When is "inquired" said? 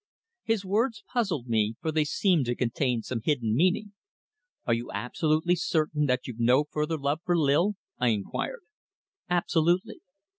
8.07-8.61